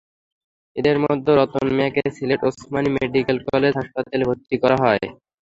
[0.75, 5.03] এঁদের মধ্যে রতন মিয়াকে সিলেট ওসমানী মেডিকেল কলেজ হাসপাতালে ভর্তি করা হয়।